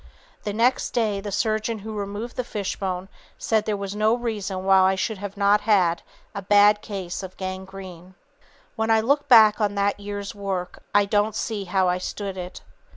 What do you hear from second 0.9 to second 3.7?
day the surgeon who removed the fishbone said